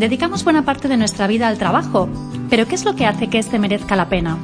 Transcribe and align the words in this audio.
Dedicamos 0.00 0.44
buena 0.44 0.64
parte 0.64 0.88
de 0.88 0.96
nuestra 0.96 1.26
vida 1.26 1.46
al 1.46 1.58
trabajo, 1.58 2.08
pero 2.48 2.66
¿qué 2.66 2.74
es 2.74 2.86
lo 2.86 2.96
que 2.96 3.04
hace 3.04 3.28
que 3.28 3.38
este 3.38 3.58
merezca 3.58 3.96
la 3.96 4.08
pena? 4.08 4.38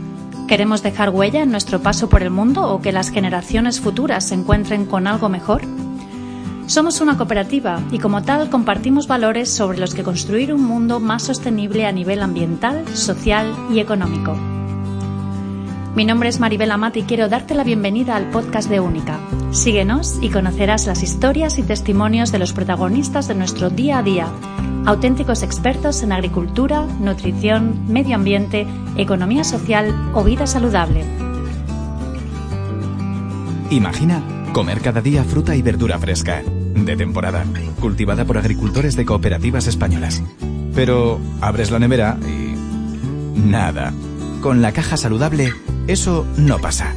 ¿Queremos 0.48 0.82
dejar 0.82 1.08
huella 1.08 1.42
en 1.42 1.50
nuestro 1.50 1.80
paso 1.80 2.10
por 2.10 2.22
el 2.22 2.28
mundo 2.28 2.70
o 2.70 2.82
que 2.82 2.92
las 2.92 3.08
generaciones 3.08 3.80
futuras 3.80 4.28
se 4.28 4.34
encuentren 4.34 4.84
con 4.84 5.06
algo 5.06 5.30
mejor? 5.30 5.62
Somos 6.66 7.00
una 7.00 7.16
cooperativa 7.16 7.80
y 7.90 8.00
como 8.00 8.22
tal 8.22 8.50
compartimos 8.50 9.08
valores 9.08 9.50
sobre 9.50 9.78
los 9.78 9.94
que 9.94 10.02
construir 10.02 10.52
un 10.52 10.62
mundo 10.62 11.00
más 11.00 11.22
sostenible 11.22 11.86
a 11.86 11.92
nivel 11.92 12.20
ambiental, 12.20 12.86
social 12.88 13.56
y 13.72 13.78
económico. 13.78 14.36
Mi 15.94 16.04
nombre 16.04 16.28
es 16.28 16.38
Maribel 16.38 16.70
Amat 16.70 16.98
y 16.98 17.04
quiero 17.04 17.30
darte 17.30 17.54
la 17.54 17.64
bienvenida 17.64 18.14
al 18.14 18.28
podcast 18.28 18.68
de 18.68 18.80
Única. 18.80 19.18
Síguenos 19.52 20.18
y 20.20 20.28
conocerás 20.28 20.86
las 20.86 21.02
historias 21.02 21.58
y 21.58 21.62
testimonios 21.62 22.30
de 22.30 22.40
los 22.40 22.52
protagonistas 22.52 23.26
de 23.26 23.36
nuestro 23.36 23.70
día 23.70 24.00
a 24.00 24.02
día, 24.02 24.28
auténticos 24.86 25.42
expertos 25.42 26.02
en 26.02 26.12
agricultura, 26.12 26.86
nutrición, 27.00 27.92
medio 27.92 28.14
ambiente, 28.14 28.66
economía 28.96 29.44
social 29.44 29.92
o 30.14 30.24
vida 30.24 30.46
saludable. 30.46 31.04
Imagina 33.70 34.22
comer 34.52 34.80
cada 34.80 35.02
día 35.02 35.24
fruta 35.24 35.56
y 35.56 35.62
verdura 35.62 35.98
fresca, 35.98 36.42
de 36.74 36.96
temporada, 36.96 37.44
cultivada 37.80 38.24
por 38.24 38.38
agricultores 38.38 38.96
de 38.96 39.04
cooperativas 39.04 39.66
españolas. 39.66 40.22
Pero 40.74 41.18
abres 41.40 41.70
la 41.70 41.78
nevera 41.78 42.16
y... 42.22 42.54
nada. 43.38 43.92
Con 44.40 44.62
la 44.62 44.72
caja 44.72 44.96
saludable 44.96 45.52
eso 45.88 46.26
no 46.36 46.58
pasa. 46.58 46.94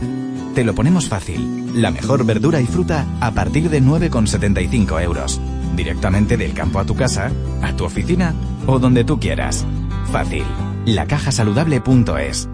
Te 0.54 0.64
lo 0.64 0.76
ponemos 0.76 1.10
fácil. 1.10 1.82
La 1.82 1.92
mejor 1.92 2.26
verdura 2.26 2.62
y 2.62 2.66
fruta 2.66 3.06
a 3.20 3.32
partir 3.32 3.70
de 3.70 3.82
9,75 3.82 5.04
euros. 5.04 5.42
Directamente 5.80 6.36
del 6.36 6.54
campo 6.54 6.80
a 6.80 6.86
tu 6.86 6.94
casa, 6.94 7.32
a 7.62 7.74
tu 7.74 7.86
oficina 7.86 8.36
o 8.68 8.80
donde 8.80 9.06
tú 9.06 9.18
quieras. 9.18 9.66
Fácil. 10.12 10.44
Lacajasaludable.es. 10.86 12.50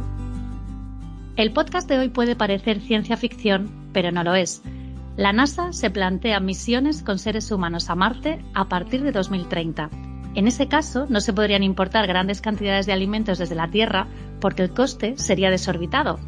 El 1.36 1.52
podcast 1.52 1.90
de 1.90 1.98
hoy 1.98 2.10
puede 2.10 2.36
parecer 2.36 2.82
ciencia 2.82 3.18
ficción, 3.18 3.72
pero 3.94 4.12
no 4.12 4.24
lo 4.24 4.36
es. 4.36 4.62
La 5.18 5.34
NASA 5.34 5.74
se 5.74 5.90
plantea 5.90 6.40
misiones 6.40 7.02
con 7.02 7.18
seres 7.18 7.52
humanos 7.52 7.90
a 7.90 7.96
Marte 7.96 8.46
a 8.54 8.66
partir 8.66 9.02
de 9.02 9.12
2030. 9.12 9.90
En 10.36 10.48
ese 10.48 10.68
caso, 10.68 11.08
no 11.10 11.20
se 11.20 11.34
podrían 11.34 11.64
importar 11.64 12.06
grandes 12.06 12.42
cantidades 12.42 12.86
de 12.86 12.94
alimentos 12.94 13.40
desde 13.40 13.56
la 13.56 13.72
Tierra 13.72 14.06
porque 14.40 14.62
el 14.62 14.70
coste 14.70 15.18
sería 15.18 15.50
desorbitado. 15.50 16.20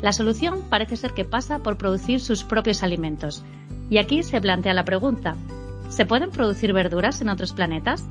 La 0.00 0.14
solución 0.14 0.62
parece 0.70 0.96
ser 0.96 1.12
que 1.12 1.26
pasa 1.26 1.58
por 1.58 1.76
producir 1.76 2.20
sus 2.20 2.42
propios 2.42 2.82
alimentos. 2.82 3.44
Y 3.90 3.98
aquí 3.98 4.22
se 4.22 4.40
plantea 4.40 4.72
la 4.72 4.86
pregunta, 4.86 5.36
¿se 5.88 6.06
pueden 6.06 6.30
producir 6.30 6.72
verduras 6.72 7.20
en 7.20 7.28
otros 7.28 7.52
planetas? 7.52 8.06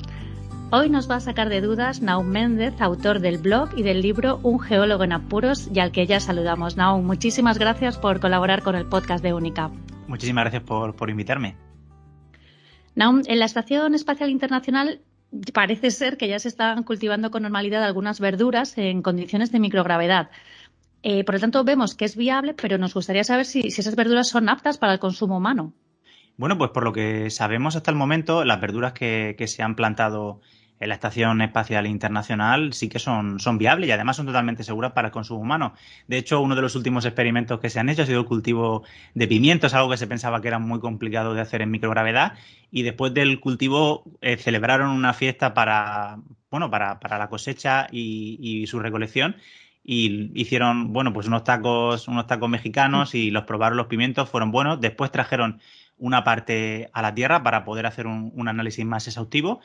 Hoy 0.71 0.89
nos 0.89 1.09
va 1.09 1.15
a 1.15 1.19
sacar 1.19 1.49
de 1.49 1.61
dudas 1.61 2.01
Naum 2.01 2.27
Méndez, 2.27 2.73
autor 2.81 3.19
del 3.19 3.37
blog 3.37 3.69
y 3.77 3.83
del 3.83 4.01
libro 4.01 4.39
Un 4.43 4.59
geólogo 4.59 5.03
en 5.03 5.13
apuros, 5.13 5.69
y 5.73 5.79
al 5.79 5.91
que 5.91 6.05
ya 6.05 6.19
saludamos. 6.19 6.75
Naum, 6.75 7.05
muchísimas 7.05 7.57
gracias 7.57 7.97
por 7.97 8.19
colaborar 8.19 8.61
con 8.63 8.75
el 8.75 8.85
podcast 8.85 9.23
de 9.23 9.33
Única. 9.33 9.71
Muchísimas 10.07 10.43
gracias 10.43 10.63
por, 10.63 10.95
por 10.95 11.09
invitarme. 11.09 11.55
Naum, 12.95 13.21
en 13.27 13.39
la 13.39 13.45
Estación 13.45 13.95
Espacial 13.95 14.29
Internacional 14.29 14.99
parece 15.53 15.91
ser 15.91 16.17
que 16.17 16.27
ya 16.27 16.39
se 16.39 16.47
están 16.47 16.83
cultivando 16.83 17.31
con 17.31 17.43
normalidad 17.43 17.83
algunas 17.83 18.19
verduras 18.19 18.77
en 18.77 19.01
condiciones 19.01 19.51
de 19.51 19.59
microgravedad. 19.59 20.29
Eh, 21.03 21.23
por 21.23 21.35
lo 21.35 21.41
tanto, 21.41 21.63
vemos 21.63 21.95
que 21.95 22.05
es 22.05 22.15
viable, 22.15 22.53
pero 22.53 22.77
nos 22.77 22.93
gustaría 22.93 23.23
saber 23.23 23.45
si, 23.45 23.61
esas 23.61 23.95
verduras 23.95 24.27
son 24.27 24.49
aptas 24.49 24.77
para 24.77 24.93
el 24.93 24.99
consumo 24.99 25.37
humano. 25.37 25.73
Bueno, 26.37 26.57
pues 26.57 26.71
por 26.71 26.83
lo 26.83 26.93
que 26.93 27.29
sabemos 27.29 27.75
hasta 27.75 27.91
el 27.91 27.97
momento, 27.97 28.45
las 28.45 28.61
verduras 28.61 28.93
que 28.93 29.35
se 29.47 29.63
han 29.63 29.75
plantado 29.75 30.41
en 30.79 30.89
la 30.89 30.95
Estación 30.95 31.41
Espacial 31.41 31.87
Internacional 31.87 32.73
sí 32.73 32.89
que 32.89 32.99
son, 32.99 33.39
son 33.39 33.57
viables 33.57 33.89
y 33.89 33.91
además 33.91 34.17
son 34.17 34.27
totalmente 34.27 34.63
seguras 34.63 34.91
para 34.91 35.07
el 35.07 35.11
consumo 35.11 35.41
humano. 35.41 35.73
De 36.07 36.17
hecho, 36.17 36.41
uno 36.41 36.55
de 36.55 36.61
los 36.61 36.75
últimos 36.75 37.05
experimentos 37.05 37.59
que 37.59 37.69
se 37.69 37.79
han 37.79 37.89
hecho 37.89 38.03
ha 38.03 38.05
sido 38.05 38.19
el 38.19 38.25
cultivo 38.25 38.83
de 39.13 39.27
pimientos, 39.27 39.73
algo 39.73 39.89
que 39.89 39.97
se 39.97 40.07
pensaba 40.07 40.41
que 40.41 40.47
era 40.47 40.59
muy 40.59 40.79
complicado 40.79 41.33
de 41.33 41.41
hacer 41.41 41.61
en 41.61 41.71
microgravedad. 41.71 42.33
Y 42.71 42.83
después 42.83 43.13
del 43.13 43.39
cultivo 43.39 44.03
eh, 44.21 44.37
celebraron 44.37 44.89
una 44.89 45.13
fiesta 45.13 45.53
para, 45.53 46.19
bueno, 46.51 46.69
para, 46.69 46.99
para 46.99 47.17
la 47.17 47.29
cosecha 47.29 47.87
y, 47.91 48.37
y, 48.41 48.67
su 48.67 48.79
recolección. 48.79 49.37
Y 49.83 50.31
hicieron, 50.39 50.91
bueno, 50.91 51.13
pues 51.13 51.27
unos 51.27 51.43
tacos, 51.45 52.07
unos 52.09 52.27
tacos 52.27 52.49
mexicanos 52.49 53.15
y 53.15 53.31
los 53.31 53.45
probaron 53.45 53.77
los 53.77 53.87
pimientos, 53.87 54.29
fueron 54.29 54.51
buenos. 54.51 54.81
Después 54.81 55.11
trajeron 55.11 55.61
una 55.97 56.23
parte 56.23 56.89
a 56.93 57.01
la 57.01 57.13
tierra 57.13 57.43
para 57.43 57.63
poder 57.63 57.85
hacer 57.85 58.07
un, 58.07 58.47
análisis 58.47 58.85
más 58.85 59.07
exhaustivo 59.07 59.59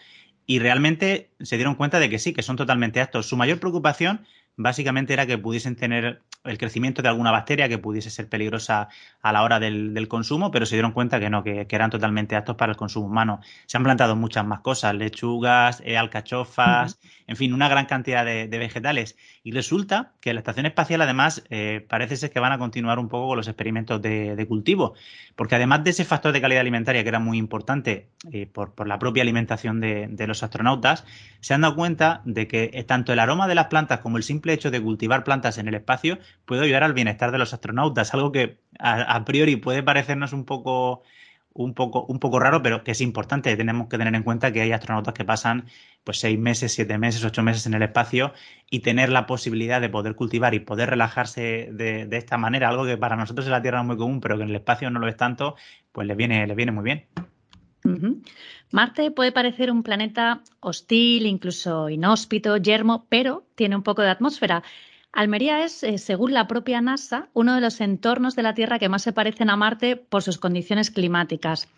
y 0.47 0.59
realmente 0.59 1.31
se 1.41 1.57
dieron 1.57 1.75
cuenta 1.75 1.99
de 1.99 2.11
que 2.11 2.19
sí, 2.19 2.33
que 2.33 2.43
son 2.43 2.57
totalmente 2.57 3.01
aptos. 3.01 3.27
Su 3.27 3.37
mayor 3.37 3.61
preocupación 3.61 4.25
básicamente 4.57 5.13
era 5.13 5.27
que 5.27 5.39
pudiesen 5.39 5.77
tener 5.77 6.23
el 6.45 6.59
crecimiento 6.59 7.03
de 7.03 7.09
alguna 7.09 7.31
bacteria 7.31 7.69
que 7.69 7.79
pudiese 7.79 8.11
ser 8.11 8.29
peligrosa 8.29 8.89
a 9.21 9.33
la 9.33 9.43
hora 9.43 9.61
del, 9.61 10.09
consumo, 10.09 10.51
pero 10.51 10.67
se 10.67 10.75
dieron 10.75 10.93
cuenta 10.93 11.21
que 11.21 11.31
no, 11.31 11.45
que, 11.45 11.67
eran 11.71 11.91
totalmente 11.91 12.35
aptos 12.35 12.57
para 12.57 12.73
el 12.73 12.77
consumo 12.77 13.07
humano. 13.07 13.41
Se 13.67 13.77
han 13.77 13.85
plantado 13.85 14.17
muchas 14.17 14.45
más 14.45 14.61
cosas, 14.61 14.95
lechugas, 14.95 15.81
eh, 15.85 15.97
alcachofas, 15.97 16.99
en 17.27 17.37
fin, 17.37 17.53
una 17.53 17.69
gran 17.69 17.87
cantidad 17.87 18.25
de, 18.25 18.47
vegetales. 18.49 19.17
Y 19.45 19.53
resulta 19.53 20.13
que 20.21 20.35
la 20.35 20.41
Estación 20.41 20.67
Espacial, 20.67 21.01
además, 21.01 21.45
eh, 21.51 21.85
parece 21.89 22.17
ser 22.17 22.31
que 22.31 22.41
van 22.41 22.53
a 22.53 22.59
continuar 22.59 22.99
un 22.99 23.09
poco 23.09 23.29
con 23.29 23.37
los 23.37 23.49
experimentos 23.49 24.03
de, 24.03 24.45
cultivo, 24.49 24.95
porque 25.37 25.55
además 25.55 25.85
de 25.85 25.91
ese 25.91 26.05
factor 26.05 26.33
de 26.33 26.41
calidad 26.41 26.61
alimentaria 26.61 27.03
que 27.03 27.09
era 27.09 27.21
muy 27.21 27.39
importante 27.39 28.09
eh, 28.33 28.47
por, 28.47 28.87
la 28.87 28.99
propia 28.99 29.23
alimentación 29.23 29.81
de, 29.81 30.09
de 30.11 30.27
los 30.27 30.43
astronautas, 30.43 31.05
se 31.41 31.55
han 31.55 31.61
dado 31.61 31.77
cuenta 31.77 32.23
de 32.25 32.49
que 32.49 32.85
tanto 32.87 33.13
el 33.13 33.21
aroma 33.21 33.47
de 33.47 33.55
las 33.55 33.67
plantas 33.67 34.01
como 34.01 34.17
el 34.17 34.25
simple 34.25 34.53
hecho 34.53 34.71
de 34.71 34.81
cultivar 34.81 35.23
plantas 35.23 35.59
en 35.59 35.69
el 35.69 35.75
espacio 35.75 36.19
puede 36.45 36.63
ayudar 36.65 36.85
al 36.85 36.95
bienestar 36.95 37.33
de 37.33 37.39
los 37.39 37.53
astronautas, 37.53 38.13
algo 38.15 38.33
que 38.33 38.59
a, 38.79 39.25
priori 39.25 39.57
puede 39.57 39.83
parecernos 39.83 40.33
un 40.33 40.45
poco 40.45 41.03
un 41.55 41.75
poco, 41.75 42.07
un 42.07 42.19
poco 42.19 42.39
raro, 42.39 42.63
pero 42.63 42.83
que 42.83 42.93
es 42.93 43.01
importante. 43.01 43.55
Tenemos 43.57 43.89
que 43.89 43.99
tener 43.99 44.15
en 44.15 44.23
cuenta 44.23 44.53
que 44.53 44.63
hay 44.63 44.73
astronautas 44.73 45.15
que 45.15 45.25
pasan 45.25 45.67
pues 46.05 46.19
seis 46.19 46.39
meses, 46.39 46.73
siete 46.73 46.99
meses, 46.99 47.25
ocho 47.25 47.43
meses 47.43 47.67
en 47.67 47.75
el 47.75 47.83
espacio 47.83 48.33
y 48.71 48.81
tener 48.81 49.11
la 49.11 49.27
posibilidad 49.27 49.81
de 49.81 49.89
poder 49.89 50.15
cultivar 50.15 50.55
y 50.55 50.61
poder 50.61 50.91
relajarse 50.91 51.69
de, 51.73 52.09
esta 52.13 52.39
manera, 52.39 52.69
algo 52.69 52.85
que 52.85 52.97
para 52.97 53.17
nosotros 53.17 53.47
en 53.47 53.53
la 53.53 53.63
Tierra 53.63 53.81
es 53.81 53.87
muy 53.87 53.97
común, 53.97 54.21
pero 54.21 54.37
que 54.37 54.45
en 54.45 54.51
el 54.51 54.57
espacio 54.57 54.91
no 54.91 54.99
lo 54.99 55.09
es 55.09 55.17
tanto, 55.17 55.57
pues 55.93 56.07
le 56.07 56.15
viene, 56.15 56.47
le 56.47 56.55
viene 56.55 56.73
muy 56.73 56.85
bien. 56.85 57.07
Marte 58.71 59.11
puede 59.11 59.33
parecer 59.33 59.71
un 59.71 59.83
planeta 59.83 60.41
hostil, 60.61 61.27
incluso 61.27 61.91
inhóspito, 61.91 62.57
yermo, 62.57 63.07
pero 63.09 63.45
tiene 63.55 63.77
un 63.77 63.83
poco 63.83 64.03
de 64.03 64.11
atmósfera. 64.11 64.63
Almería 65.13 65.63
es, 65.63 65.83
eh, 65.83 65.99
según 65.99 66.33
la 66.33 66.47
propia 66.47 66.81
NASA, 66.81 67.29
uno 67.35 67.55
de 67.55 67.61
los 67.61 67.81
entornos 67.81 68.35
de 68.35 68.43
la 68.43 68.55
Tierra 68.55 68.79
que 68.79 68.89
más 68.89 69.03
se 69.03 69.13
parecen 69.13 69.51
a 69.51 69.57
Marte 69.57 69.97
por 69.97 70.23
sus 70.23 70.39
condiciones 70.39 70.91
climáticas. 70.91 71.69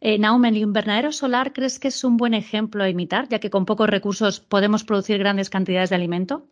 Eh, 0.00 0.14
¿el 0.14 0.56
invernadero 0.56 1.12
solar 1.12 1.52
crees 1.52 1.78
que 1.78 1.88
es 1.88 2.04
un 2.04 2.16
buen 2.16 2.32
ejemplo 2.32 2.82
a 2.82 2.88
imitar, 2.88 3.28
ya 3.28 3.38
que 3.38 3.50
con 3.50 3.66
pocos 3.66 3.88
recursos 3.88 4.40
podemos 4.40 4.82
producir 4.82 5.18
grandes 5.18 5.50
cantidades 5.50 5.90
de 5.90 5.96
alimento? 5.96 6.46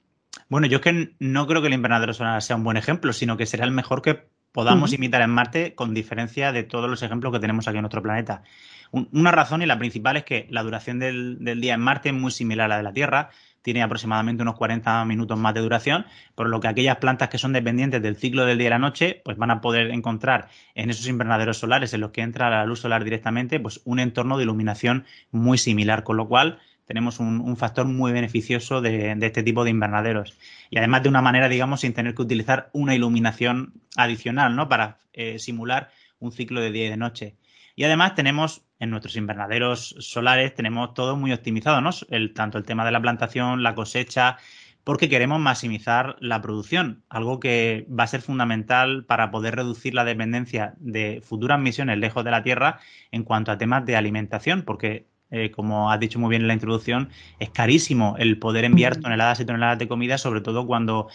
Bueno, 0.51 0.67
yo 0.67 0.77
es 0.77 0.83
que 0.83 1.15
no 1.19 1.47
creo 1.47 1.63
que 1.63 1.69
el 1.69 1.75
invernadero 1.75 2.13
solar 2.13 2.43
sea 2.43 2.57
un 2.57 2.65
buen 2.65 2.77
ejemplo, 2.77 3.15
sino 3.15 3.39
que 3.39 3.47
será 3.47 3.65
el 3.65 3.71
mejor 3.71 4.03
que 4.03 4.29
podamos 4.53 4.93
imitar 4.93 5.23
en 5.23 5.31
Marte, 5.31 5.75
con 5.75 5.95
diferencia 5.95 6.53
de 6.53 6.63
todos 6.63 6.91
los 6.91 7.03
ejemplos 7.03 7.33
que 7.33 7.39
tenemos 7.39 7.69
aquí 7.69 7.79
en 7.79 7.83
nuestro 7.83 8.03
planeta. 8.03 8.43
una 8.91 9.31
razón 9.31 9.63
y 9.63 9.67
la 9.67 9.79
principal 9.79 10.19
es 10.19 10.25
que 10.25 10.47
la 10.51 10.63
duración 10.63 10.99
del, 10.99 11.39
del 11.41 11.61
día 11.61 11.75
en 11.75 11.81
Marte 11.81 12.11
es 12.11 12.15
muy 12.15 12.31
similar 12.31 12.67
a 12.67 12.69
la 12.69 12.77
de 12.79 12.83
la 12.83 12.93
Tierra 12.93 13.31
tiene 13.69 13.83
aproximadamente 13.83 14.43
unos 14.43 14.55
40 14.55 15.05
minutos 15.05 15.39
más 15.39 15.53
de 15.53 15.61
duración, 15.61 16.07
por 16.35 16.49
lo 16.49 16.59
que 16.59 16.69
aquellas 16.69 16.97
plantas 16.97 17.29
que 17.29 17.37
son 17.37 17.53
dependientes 17.53 18.01
del 18.01 18.17
ciclo 18.17 18.47
del 18.47 18.57
día 18.57 18.69
y 18.69 18.71
la 18.71 18.79
noche, 18.79 19.21
pues 19.27 19.37
van 19.37 19.51
a 19.51 19.61
poder 19.61 19.91
encontrar 19.91 20.49
en 20.75 20.89
esos 20.89 21.07
invernaderos 21.07 21.59
solares 21.59 21.93
en 21.93 22.01
los 22.01 22.11
que 22.11 22.23
entra 22.23 22.49
la 22.49 22.65
luz 22.65 22.81
solar 22.81 23.05
directamente, 23.05 23.61
pues 23.61 23.83
un 23.85 24.01
entorno 24.01 24.39
de 24.39 24.45
iluminación 24.45 25.05
muy 25.33 25.59
similar, 25.59 26.03
con 26.03 26.17
lo 26.17 26.29
cual 26.29 26.61
tenemos 26.87 27.21
un, 27.21 27.59
factor 27.59 27.85
muy 27.85 28.11
beneficioso 28.11 28.81
de, 28.81 29.13
este 29.21 29.43
tipo 29.43 29.65
de 29.65 29.71
invernaderos. 29.71 30.39
Y 30.71 30.79
además 30.79 31.03
de 31.03 31.11
una 31.11 31.21
manera, 31.21 31.51
digamos, 31.51 31.83
sin 31.83 31.93
tener 31.93 32.15
que 32.15 32.23
utilizar 32.23 32.71
una 32.73 32.95
iluminación 32.95 33.75
adicional, 33.97 34.57
¿no? 34.57 34.71
Para 34.71 34.97
eh, 35.13 35.39
simular 35.39 35.91
un 36.21 36.33
ciclo 36.33 36.63
de 36.63 36.73
día 36.73 36.87
y 36.87 36.89
de 36.89 36.97
noche. 36.97 37.35
Y 37.79 37.85
además 37.85 38.17
tenemos 38.17 38.65
en 38.81 38.91
nuestros 38.91 39.15
invernaderos 39.15 39.95
solares, 40.01 40.53
tenemos 40.53 40.95
todo 40.95 41.17
muy 41.17 41.33
optimizado, 41.33 41.81
¿no? 41.81 41.91
El, 42.11 42.35
tanto 42.35 42.59
el 42.59 42.65
tema 42.65 42.85
de 42.85 42.91
la 42.91 43.01
plantación, 43.01 43.63
la 43.63 43.77
cosecha, 43.77 44.37
porque 44.83 45.09
queremos 45.09 45.39
maximizar 45.39 46.17
la 46.19 46.43
producción, 46.43 47.05
algo 47.09 47.39
que 47.39 47.87
va 47.89 48.03
a 48.03 48.09
ser 48.09 48.21
fundamental 48.21 49.05
para 49.05 49.31
poder 49.31 49.55
reducir 49.55 49.95
la 49.95 50.05
dependencia 50.05 50.75
de 50.81 51.23
futuras 51.25 51.61
misiones 51.61 51.99
lejos 51.99 52.25
de 52.25 52.33
la 52.33 52.43
Tierra 52.43 52.81
en 53.13 53.23
cuanto 53.23 53.53
a 53.53 53.59
temas 53.59 53.87
de 53.87 53.95
alimentación, 53.95 54.63
porque 54.63 55.07
eh, 55.31 55.53
como 55.53 55.93
has 55.93 56.01
dicho 56.01 56.19
muy 56.19 56.31
bien 56.31 56.43
en 56.43 56.49
la 56.49 56.55
introducción, 56.55 57.11
es 57.39 57.51
carísimo 57.51 58.17
el 58.19 58.41
poder 58.41 58.65
enviar 58.65 58.97
toneladas 58.97 59.39
y 59.39 59.45
toneladas 59.45 59.79
de 59.79 59.87
comida, 59.87 60.19
sobre 60.19 60.41
todo 60.41 60.67
cuando 60.67 61.09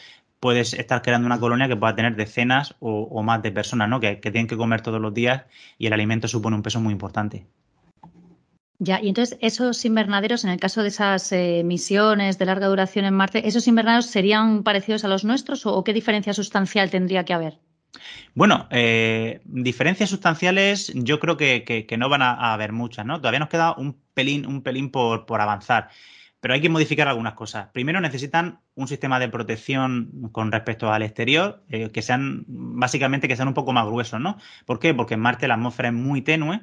puedes 0.43 0.73
estar 0.73 1.01
creando 1.01 1.25
una 1.25 1.39
colonia 1.39 1.69
que 1.69 1.77
pueda 1.77 1.95
tener 1.95 2.17
decenas 2.17 2.75
o, 2.81 3.23
más 3.23 3.41
de 3.41 3.53
personas, 3.53 3.87
¿no? 3.87 4.01
Que, 4.01 4.17
tienen 4.17 4.45
que 4.45 4.57
comer 4.57 4.81
todos 4.81 4.99
los 4.99 5.13
días 5.13 5.43
y 5.77 5.87
el 5.87 5.93
alimento 5.93 6.27
supone 6.27 6.57
un 6.57 6.61
peso 6.61 6.81
muy 6.81 6.91
importante. 6.91 7.45
Ya, 8.77 8.99
y 9.01 9.07
entonces 9.07 9.37
esos 9.39 9.85
invernaderos, 9.85 10.43
en 10.43 10.49
el 10.49 10.59
caso 10.59 10.81
de 10.81 10.89
esas 10.89 11.31
eh, 11.31 11.61
misiones 11.63 12.39
de 12.39 12.45
larga 12.45 12.67
duración 12.67 13.05
en 13.05 13.13
Marte, 13.13 13.47
¿esos 13.47 13.69
invernaderos 13.69 14.07
serían 14.07 14.63
parecidos 14.63 15.05
a 15.05 15.07
los 15.07 15.23
nuestros 15.23 15.65
o 15.65 15.81
qué 15.85 15.93
diferencia 15.93 16.33
sustancial 16.33 16.89
tendría 16.89 17.23
que 17.23 17.33
haber? 17.33 17.57
Bueno, 18.35 18.67
eh, 18.69 19.39
diferencias 19.45 20.09
sustanciales 20.09 20.91
yo 20.93 21.21
creo 21.21 21.37
que, 21.37 21.87
no 21.97 22.09
van 22.09 22.21
a, 22.21 22.53
haber 22.53 22.73
muchas, 22.73 23.05
¿no? 23.05 23.19
Todavía 23.19 23.39
nos 23.39 23.47
queda 23.47 23.75
un 23.77 23.97
pelín, 24.13 24.45
un 24.45 24.61
pelín 24.61 24.91
por, 24.91 25.23
avanzar. 25.39 25.87
Pero 26.43 26.55
hay 26.55 26.59
que 26.59 26.67
modificar 26.67 27.07
algunas 27.07 27.35
cosas. 27.35 27.69
Primero 27.71 28.01
necesitan 28.01 28.59
un 28.75 28.89
sistema 28.89 29.17
de 29.17 29.29
protección 29.29 30.29
con 30.33 30.51
respecto 30.51 30.91
al 30.91 31.01
exterior, 31.01 31.63
eh, 31.69 31.89
que 31.89 32.01
sean, 32.01 32.43
básicamente, 32.47 33.29
que 33.29 33.37
sean 33.37 33.47
un 33.47 33.53
poco 33.53 33.71
más 33.71 33.85
gruesos, 33.85 34.19
¿no? 34.19 34.37
¿Por 34.65 34.77
qué? 34.77 34.93
Porque 34.93 35.13
en 35.13 35.21
Marte 35.21 35.47
la 35.47 35.53
atmósfera 35.53 35.87
es 35.87 35.95
muy 35.95 36.21
tenue 36.21 36.59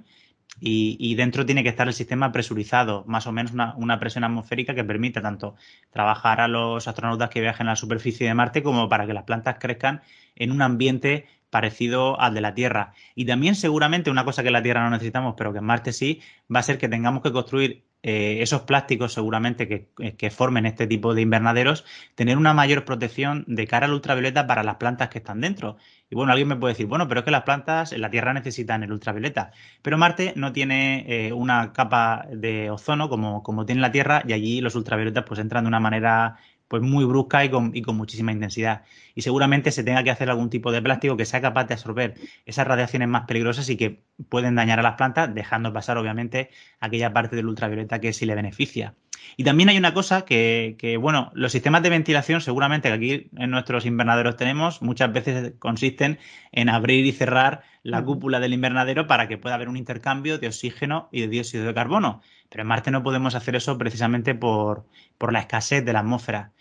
y, 0.60 1.14
dentro 1.14 1.46
tiene 1.46 1.62
que 1.62 1.70
estar 1.70 1.88
el 1.88 1.94
sistema 1.94 2.30
presurizado, 2.30 3.04
más 3.06 3.26
o 3.26 3.32
menos 3.32 3.52
una, 3.52 3.74
una, 3.76 3.98
presión 3.98 4.22
atmosférica 4.22 4.74
que 4.74 4.84
permita 4.84 5.22
tanto 5.22 5.54
trabajar 5.90 6.42
a 6.42 6.48
los 6.48 6.86
astronautas 6.86 7.30
que 7.30 7.40
viajen 7.40 7.66
a 7.68 7.70
la 7.70 7.76
superficie 7.76 8.26
de 8.26 8.34
Marte 8.34 8.62
como 8.62 8.86
para 8.90 9.06
que 9.06 9.14
las 9.14 9.24
plantas 9.24 9.56
crezcan 9.58 10.02
en 10.36 10.52
un 10.52 10.60
ambiente 10.60 11.26
parecido 11.50 12.20
al 12.20 12.34
de 12.34 12.40
la 12.40 12.54
Tierra. 12.54 12.94
Y 13.14 13.26
también 13.26 13.54
seguramente 13.54 14.10
una 14.10 14.24
cosa 14.24 14.42
que 14.42 14.50
la 14.50 14.62
Tierra 14.62 14.84
no 14.84 14.90
necesitamos, 14.90 15.34
pero 15.36 15.52
que 15.52 15.58
en 15.58 15.64
Marte 15.64 15.92
sí, 15.92 16.22
va 16.54 16.60
a 16.60 16.62
ser 16.62 16.78
que 16.78 16.88
tengamos 16.88 17.22
que 17.22 17.32
construir 17.32 17.84
eh, 18.02 18.38
esos 18.40 18.62
plásticos 18.62 19.12
seguramente 19.12 19.68
que, 19.68 19.90
que, 20.16 20.30
formen 20.30 20.64
este 20.64 20.86
tipo 20.86 21.14
de 21.14 21.20
invernaderos, 21.20 21.84
tener 22.14 22.38
una 22.38 22.54
mayor 22.54 22.86
protección 22.86 23.44
de 23.46 23.66
cara 23.66 23.84
al 23.86 23.92
ultravioleta 23.92 24.46
para 24.46 24.62
las 24.62 24.76
plantas 24.76 25.10
que 25.10 25.18
están 25.18 25.42
dentro. 25.42 25.76
Y 26.08 26.14
bueno, 26.14 26.32
alguien 26.32 26.48
me 26.48 26.56
puede 26.56 26.72
decir, 26.72 26.86
bueno, 26.86 27.08
pero 27.08 27.20
es 27.20 27.24
que 27.24 27.30
las 27.30 27.42
plantas 27.42 27.92
en 27.92 28.00
la 28.00 28.10
Tierra 28.10 28.32
necesitan 28.32 28.82
el 28.82 28.92
ultravioleta. 28.92 29.52
Pero 29.82 29.98
Marte 29.98 30.32
no 30.34 30.52
tiene 30.52 31.04
eh, 31.08 31.32
una 31.34 31.74
capa 31.74 32.26
de 32.32 32.70
ozono 32.70 33.10
como, 33.10 33.42
como 33.42 33.66
tiene 33.66 33.82
la 33.82 33.92
Tierra 33.92 34.22
y 34.26 34.32
allí 34.32 34.60
los 34.62 34.76
ultravioletas 34.76 35.24
pues 35.24 35.38
entran 35.38 35.64
de 35.64 35.68
una 35.68 35.80
manera 35.80 36.38
pues 36.70 36.84
muy 36.84 37.04
brusca 37.04 37.44
y 37.44 37.48
con, 37.48 37.72
y 37.74 37.82
con, 37.82 37.96
muchísima 37.96 38.30
intensidad. 38.30 38.84
Y 39.16 39.22
seguramente 39.22 39.72
se 39.72 39.82
tenga 39.82 40.04
que 40.04 40.12
hacer 40.12 40.30
algún 40.30 40.50
tipo 40.50 40.70
de 40.70 40.80
plástico 40.80 41.16
que 41.16 41.24
sea 41.24 41.40
capaz 41.40 41.64
de 41.64 41.74
absorber 41.74 42.14
esas 42.46 42.64
radiaciones 42.64 43.08
más 43.08 43.24
peligrosas 43.26 43.68
y 43.70 43.76
que 43.76 44.04
pueden 44.28 44.54
dañar 44.54 44.78
a 44.78 44.82
las 44.82 44.94
plantas, 44.94 45.34
dejando 45.34 45.72
pasar 45.72 45.98
obviamente 45.98 46.50
aquella 46.78 47.12
parte 47.12 47.34
del 47.34 47.48
ultravioleta 47.48 48.00
que 48.00 48.12
sí 48.12 48.24
le 48.24 48.36
beneficia. 48.36 48.94
Y 49.36 49.42
también 49.42 49.68
hay 49.68 49.78
una 49.78 49.92
cosa 49.94 50.24
que, 50.24 50.76
que, 50.78 50.96
bueno, 50.96 51.32
los 51.34 51.50
sistemas 51.50 51.82
de 51.82 51.90
ventilación 51.90 52.40
seguramente 52.40 52.88
que 52.88 52.94
aquí 52.94 53.30
en 53.36 53.50
nuestros 53.50 53.84
invernaderos 53.84 54.36
tenemos, 54.36 54.80
muchas 54.80 55.12
veces 55.12 55.54
consisten 55.58 56.20
en 56.52 56.68
abrir 56.68 57.04
y 57.04 57.10
cerrar 57.10 57.62
la 57.82 58.04
cúpula 58.04 58.38
del 58.38 58.52
invernadero 58.52 59.08
para 59.08 59.26
que 59.26 59.38
pueda 59.38 59.56
haber 59.56 59.68
un 59.68 59.76
intercambio 59.76 60.38
de 60.38 60.46
oxígeno 60.46 61.08
y 61.10 61.22
de 61.22 61.28
dióxido 61.28 61.64
de 61.64 61.74
carbono. 61.74 62.22
Pero 62.48 62.62
en 62.62 62.68
Marte 62.68 62.92
no 62.92 63.02
podemos 63.02 63.34
hacer 63.34 63.56
eso 63.56 63.76
precisamente 63.76 64.36
por, 64.36 64.86
por 65.18 65.32
la 65.32 65.40
escasez 65.40 65.84
de 65.84 65.92
la 65.92 66.00
atmósfera. 66.00 66.52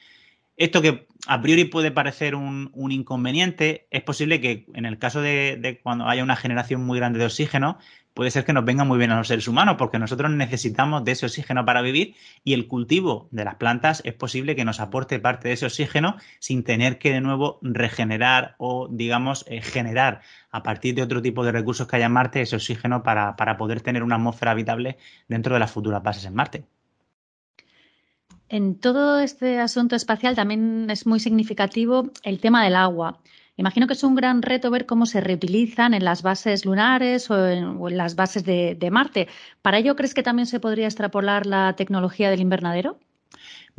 Esto 0.59 0.81
que 0.81 1.07
a 1.25 1.41
priori 1.41 1.63
puede 1.63 1.89
parecer 1.89 2.35
un, 2.35 2.69
inconveniente, 2.91 3.88
es 3.91 4.03
posible 4.03 4.41
que 4.41 4.65
en 4.73 4.83
el 4.83 5.00
caso 5.00 5.21
de, 5.21 5.79
cuando 5.81 6.06
haya 6.06 6.21
una 6.21 6.35
generación 6.35 6.85
muy 6.85 7.00
grande 7.00 7.17
de 7.17 7.25
oxígeno, 7.25 7.77
puede 8.13 8.29
ser 8.29 8.44
que 8.44 8.51
nos 8.51 8.65
venga 8.65 8.83
muy 8.83 8.97
bien 8.97 9.11
a 9.11 9.17
los 9.17 9.29
seres 9.29 9.47
humanos, 9.47 9.77
porque 9.79 10.00
nosotros 10.00 10.29
necesitamos 10.31 11.06
de 11.06 11.13
ese 11.13 11.27
oxígeno 11.27 11.63
para 11.63 11.81
vivir 11.81 12.15
y 12.44 12.51
el 12.51 12.67
cultivo 12.67 13.29
de 13.31 13.45
las 13.45 13.56
plantas 13.56 14.01
es 14.03 14.13
posible 14.15 14.57
que 14.57 14.65
nos 14.65 14.81
aporte 14.81 15.17
parte 15.19 15.47
de 15.47 15.53
ese 15.53 15.65
oxígeno 15.65 16.17
sin 16.39 16.65
tener 16.65 17.00
que 17.00 17.13
de 17.13 17.21
nuevo 17.21 17.59
regenerar 17.61 18.56
o, 18.57 18.89
digamos, 18.91 19.45
eh, 19.47 19.61
generar 19.61 20.19
a 20.51 20.61
partir 20.61 20.94
de 20.94 21.03
otro 21.03 21.21
tipo 21.21 21.45
de 21.45 21.53
recursos 21.53 21.88
que 21.88 21.95
haya 21.95 22.07
en 22.07 22.11
Marte 22.11 22.41
ese 22.41 22.57
oxígeno 22.57 23.01
para 23.01 23.57
poder 23.57 23.79
tener 23.79 24.03
una 24.03 24.15
atmósfera 24.15 24.51
habitable 24.51 24.97
dentro 25.29 25.53
de 25.53 25.61
las 25.61 25.71
futuras 25.71 26.03
bases 26.03 26.25
en 26.25 26.35
Marte. 26.35 26.65
En 28.50 28.80
todo 28.80 29.19
este 29.19 29.60
asunto 29.60 29.96
espacial 29.96 30.36
también 30.36 30.90
es 30.90 31.06
muy 31.06 31.19
significativo 31.19 32.10
el 32.24 32.40
tema 32.40 32.63
del 32.63 32.75
agua. 32.75 33.19
Imagino 33.57 33.86
que 33.86 33.94
es 33.94 34.04
un 34.04 34.16
gran 34.16 34.42
reto 34.42 34.72
ver 34.72 34.88
cómo 34.88 35.06
se 35.06 35.22
reutilizan 35.22 35.94
en 35.94 36.04
las 36.04 36.24
bases 36.24 36.66
lunares 36.66 37.30
o 37.30 37.48
en, 37.48 37.98
las 37.98 38.16
bases 38.16 38.44
de, 38.44 38.90
Marte. 38.92 39.28
¿Para 39.62 39.78
ello 39.78 39.96
crees 39.96 40.13
que 40.16 40.24
también 40.24 40.48
se 40.48 40.60
podría 40.60 40.88
extrapolar 40.88 41.46
la 41.46 41.75
tecnología 41.75 42.31
del 42.31 42.40
invernadero? 42.40 42.98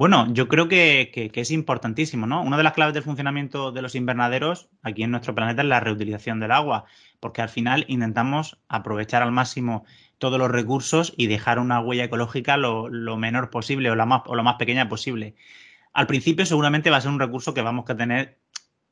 Bueno, 0.01 0.33
yo 0.33 0.49
creo 0.49 0.67
que, 0.67 1.31
es 1.35 1.51
importantísimo, 1.51 2.27
¿no? 2.27 2.43
Una 2.43 2.57
de 2.57 2.63
las 2.63 2.73
claves 2.73 2.95
del 2.95 3.03
funcionamiento 3.03 3.71
de 3.71 3.83
los 3.83 3.95
invernaderos 3.95 4.71
aquí 4.81 5.03
en 5.03 5.11
nuestro 5.11 5.35
planeta 5.35 5.61
es 5.61 5.69
la 5.69 5.79
reutilización 5.79 6.41
del 6.41 6.53
agua, 6.53 6.87
porque 7.21 7.43
al 7.43 7.51
final 7.51 7.85
intentamos 7.87 8.57
aprovechar 8.67 9.23
al 9.23 9.31
máximo 9.31 9.85
todos 10.17 10.39
los 10.39 10.51
recursos 10.51 11.13
y 11.19 11.27
dejar 11.27 11.59
una 11.59 11.81
huella 11.81 12.05
ecológica 12.05 12.57
lo, 12.57 12.89
menor 13.19 13.51
posible 13.51 13.91
o, 13.91 13.95
la 13.95 14.07
más, 14.07 14.23
o 14.25 14.35
lo 14.37 14.43
más 14.43 14.55
pequeña 14.55 14.89
posible. 14.89 15.35
Al 15.93 16.07
principio 16.07 16.47
seguramente 16.47 16.89
va 16.89 16.97
a 16.97 17.03
ser 17.03 17.11
un 17.11 17.21
recurso 17.21 17.53
que 17.53 17.61
vamos 17.61 17.85
a 17.91 17.95
tener 17.95 18.39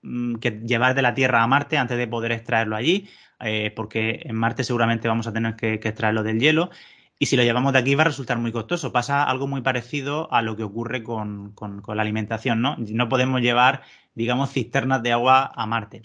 mm, 0.02 0.34
que 0.34 0.60
llevar 0.66 0.94
de 0.94 1.00
la 1.00 1.14
Tierra 1.14 1.42
a 1.42 1.46
Marte 1.46 1.78
antes 1.78 1.96
de 1.96 2.06
poder 2.06 2.32
extraerlo 2.32 2.76
allí, 2.76 3.08
eh, 3.40 3.72
porque 3.74 4.20
en 4.24 4.36
Marte 4.36 4.62
seguramente 4.62 5.08
vamos 5.08 5.26
a 5.26 5.32
tener 5.32 5.56
que, 5.56 5.72
extraerlo 5.72 6.22
del 6.22 6.38
hielo. 6.38 6.68
Y 7.18 7.26
si 7.26 7.36
lo 7.36 7.42
llevamos 7.42 7.72
de 7.72 7.80
aquí 7.80 7.94
va 7.94 8.02
a 8.02 8.06
resultar 8.06 8.38
muy 8.38 8.52
costoso. 8.52 8.92
Pasa 8.92 9.24
algo 9.24 9.46
muy 9.46 9.60
parecido 9.60 10.32
a 10.32 10.42
lo 10.42 10.56
que 10.56 10.62
ocurre 10.62 11.02
con, 11.02 11.54
la 11.86 12.02
alimentación, 12.02 12.62
¿no? 12.62 12.76
No 12.78 13.08
podemos 13.08 13.40
llevar, 13.40 13.82
digamos, 14.14 14.52
cisternas 14.52 15.02
de 15.02 15.12
agua 15.12 15.50
a 15.54 15.66
Marte. 15.66 16.02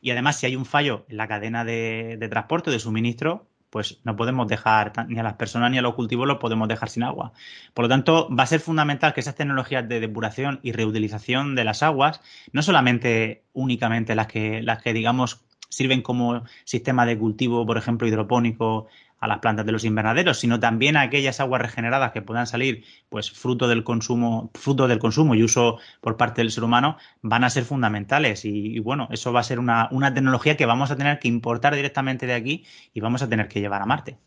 Y 0.00 0.10
además, 0.10 0.36
si 0.36 0.46
hay 0.46 0.56
un 0.56 0.66
fallo 0.66 1.06
en 1.08 1.18
la 1.18 1.28
cadena 1.28 1.64
de, 1.64 2.16
de 2.18 2.28
transporte, 2.28 2.72
de 2.72 2.80
suministro, 2.80 3.46
pues 3.70 4.00
no 4.04 4.16
podemos 4.16 4.48
dejar 4.48 4.92
ni 5.08 5.18
a 5.18 5.22
las 5.22 5.34
personas 5.34 5.70
ni 5.70 5.78
a 5.78 5.82
los 5.82 5.94
cultivos 5.94 6.26
los 6.26 6.38
podemos 6.38 6.66
dejar 6.66 6.88
sin 6.88 7.02
agua. 7.02 7.32
Por 7.74 7.84
lo 7.84 7.88
tanto, 7.88 8.28
va 8.34 8.44
a 8.44 8.46
ser 8.46 8.60
fundamental 8.60 9.12
que 9.12 9.20
esas 9.20 9.34
tecnologías 9.34 9.88
de 9.88 10.00
depuración 10.00 10.60
y 10.62 10.72
reutilización 10.72 11.54
de 11.54 11.64
las 11.64 11.82
aguas, 11.82 12.20
no 12.52 12.62
solamente 12.62 13.44
únicamente 13.52 14.14
las 14.14 14.28
que, 14.28 14.62
las 14.62 14.82
que 14.82 14.92
digamos 14.92 15.44
sirven 15.68 16.00
como 16.00 16.44
sistema 16.64 17.04
de 17.04 17.18
cultivo, 17.18 17.66
por 17.66 17.76
ejemplo, 17.76 18.08
hidropónico 18.08 18.86
a 19.18 19.26
las 19.26 19.38
plantas 19.38 19.66
de 19.66 19.72
los 19.72 19.84
invernaderos, 19.84 20.38
sino 20.38 20.60
también 20.60 20.96
a 20.96 21.02
aquellas 21.02 21.40
aguas 21.40 21.62
regeneradas 21.62 22.12
que 22.12 22.22
puedan 22.22 22.46
salir, 22.46 22.84
pues 23.08 23.30
fruto 23.30 23.68
del 23.68 23.84
consumo, 23.84 24.50
fruto 24.54 24.88
del 24.88 24.98
consumo 24.98 25.34
y 25.34 25.42
uso 25.42 25.78
por 26.00 26.16
parte 26.16 26.42
del 26.42 26.50
ser 26.50 26.64
humano, 26.64 26.96
van 27.22 27.44
a 27.44 27.50
ser 27.50 27.64
fundamentales. 27.64 28.44
Y, 28.44 28.78
bueno, 28.80 29.08
eso 29.10 29.32
va 29.32 29.40
a 29.40 29.44
ser 29.44 29.58
una, 29.58 29.88
tecnología 30.14 30.56
que 30.56 30.66
vamos 30.66 30.90
a 30.90 30.96
tener 30.96 31.18
que 31.18 31.28
importar 31.28 31.74
directamente 31.74 32.26
de 32.26 32.34
aquí 32.34 32.64
y 32.92 33.00
vamos 33.00 33.22
a 33.22 33.28
tener 33.28 33.48
que 33.48 33.60
llevar 33.60 33.82
a 33.82 33.86
Marte. 33.86 34.18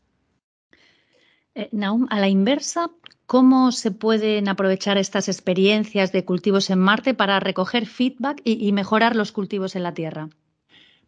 Eh, 1.55 1.69
Naum, 1.71 2.07
a 2.09 2.19
la 2.19 2.27
inversa, 2.27 2.89
¿cómo 3.25 3.71
se 3.71 3.91
pueden 3.91 4.47
aprovechar 4.47 4.97
estas 4.97 5.27
experiencias 5.27 6.11
de 6.11 6.25
cultivos 6.25 6.69
en 6.69 6.79
Marte 6.79 7.13
para 7.13 7.39
recoger 7.39 7.85
feedback 7.85 8.41
y 8.43 8.71
mejorar 8.71 9.15
los 9.15 9.31
cultivos 9.31 9.75
en 9.75 9.83
la 9.83 9.93
Tierra? 9.93 10.29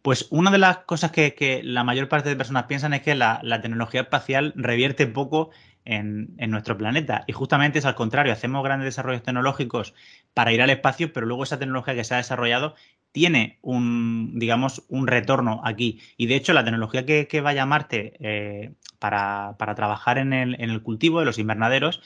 Pues 0.02 0.26
una 0.30 0.50
de 0.50 0.58
las 0.58 0.78
cosas 0.78 1.12
que, 1.12 1.60
la 1.64 1.84
mayor 1.84 2.08
parte 2.08 2.28
de 2.28 2.36
personas 2.36 2.64
piensan 2.64 2.92
es 2.92 3.02
que 3.02 3.14
la, 3.14 3.40
tecnología 3.62 4.02
espacial 4.02 4.52
revierte 4.56 5.06
poco 5.06 5.50
en, 5.84 6.34
nuestro 6.50 6.76
planeta. 6.76 7.24
Y 7.28 7.32
justamente 7.32 7.78
es 7.78 7.84
al 7.84 7.94
contrario, 7.94 8.32
hacemos 8.32 8.64
grandes 8.64 8.86
desarrollos 8.86 9.22
tecnológicos 9.22 9.94
para 10.34 10.52
ir 10.52 10.60
al 10.60 10.70
espacio, 10.70 11.12
pero 11.12 11.26
luego 11.26 11.44
esa 11.44 11.60
tecnología 11.60 11.94
que 11.94 12.02
se 12.02 12.14
ha 12.14 12.16
desarrollado 12.16 12.74
tiene 13.12 13.58
un, 13.62 14.38
digamos, 14.40 14.84
un 14.88 15.06
retorno 15.06 15.60
aquí. 15.64 16.00
Y 16.16 16.26
de 16.26 16.34
hecho, 16.34 16.52
la 16.52 16.64
tecnología 16.64 17.06
que, 17.06 17.40
vaya 17.40 17.62
a 17.62 17.66
Marte 17.66 18.14
eh, 18.20 18.72
para, 18.98 19.54
trabajar 19.76 20.18
en 20.18 20.32
el, 20.32 20.60
en 20.60 20.70
el 20.70 20.82
cultivo 20.82 21.20
de 21.20 21.26
los 21.26 21.38
invernaderos 21.38 22.02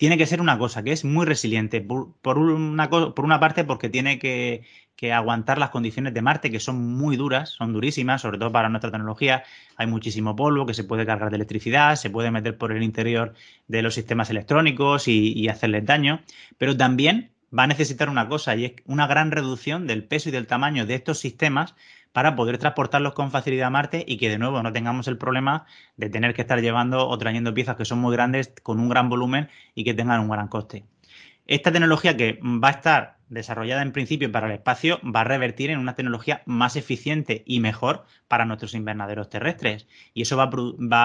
tiene 0.00 0.16
que 0.16 0.24
ser 0.24 0.40
una 0.40 0.56
cosa 0.56 0.82
que 0.82 0.92
es 0.92 1.04
muy 1.04 1.26
resiliente. 1.26 1.82
Por, 1.82 2.38
una, 2.38 2.88
por 2.88 3.22
una 3.22 3.38
parte, 3.38 3.64
porque 3.64 3.90
tiene 3.90 4.18
que, 4.18 4.64
aguantar 5.12 5.58
las 5.58 5.68
condiciones 5.68 6.14
de 6.14 6.22
Marte, 6.22 6.50
que 6.50 6.58
son 6.58 6.96
muy 6.96 7.18
duras, 7.18 7.50
son 7.50 7.74
durísimas, 7.74 8.22
sobre 8.22 8.38
todo 8.38 8.50
para 8.50 8.70
nuestra 8.70 8.90
tecnología. 8.90 9.44
Hay 9.76 9.86
muchísimo 9.86 10.34
polvo 10.34 10.64
que 10.64 10.72
se 10.72 10.84
puede 10.84 11.04
cargar 11.04 11.28
de 11.28 11.36
electricidad, 11.36 11.96
se 11.96 12.08
puede 12.08 12.30
meter 12.30 12.56
por 12.56 12.72
el 12.72 12.82
interior 12.82 13.34
de 13.68 13.82
los 13.82 13.92
sistemas 13.92 14.30
electrónicos 14.30 15.06
y, 15.06 15.34
y 15.34 15.48
hacerles 15.48 15.84
daño. 15.84 16.22
Pero 16.56 16.74
también 16.74 17.32
va 17.56 17.64
a 17.64 17.66
necesitar 17.66 18.08
una 18.08 18.28
cosa, 18.28 18.54
y 18.56 18.64
es 18.64 18.72
una 18.86 19.06
gran 19.06 19.30
reducción 19.30 19.86
del 19.86 20.04
peso 20.04 20.28
y 20.28 20.32
del 20.32 20.46
tamaño 20.46 20.86
de 20.86 20.94
estos 20.94 21.18
sistemas 21.18 21.74
para 22.12 22.34
poder 22.34 22.58
transportarlos 22.58 23.14
con 23.14 23.30
facilidad 23.30 23.68
a 23.68 23.70
Marte 23.70 24.04
y 24.06 24.16
que 24.18 24.28
de 24.28 24.38
nuevo 24.38 24.62
no 24.62 24.72
tengamos 24.72 25.06
el 25.08 25.18
problema 25.18 25.66
de 25.96 26.10
tener 26.10 26.34
que 26.34 26.42
estar 26.42 26.60
llevando 26.60 27.08
o 27.08 27.18
trayendo 27.18 27.54
piezas 27.54 27.76
que 27.76 27.84
son 27.84 28.00
muy 28.00 28.12
grandes 28.14 28.52
con 28.62 28.80
un 28.80 28.88
gran 28.88 29.08
volumen 29.08 29.48
y 29.74 29.84
que 29.84 29.94
tengan 29.94 30.20
un 30.20 30.28
gran 30.28 30.48
coste. 30.48 30.84
Esta 31.46 31.72
tecnología 31.72 32.16
que 32.16 32.38
va 32.42 32.68
a 32.68 32.72
estar 32.72 33.19
desarrollada 33.30 33.82
en 33.82 33.92
principio 33.92 34.30
para 34.30 34.48
el 34.48 34.52
espacio 34.52 35.00
va 35.04 35.22
a 35.22 35.24
revertir 35.24 35.70
en 35.70 35.78
una 35.78 35.94
tecnología 35.94 36.42
más 36.44 36.76
eficiente 36.76 37.42
y 37.46 37.60
mejor 37.60 38.04
para 38.28 38.44
nuestros 38.44 38.74
invernaderos 38.74 39.30
terrestres. 39.30 39.86
Y 40.12 40.22
eso 40.22 40.36
va 40.36 40.50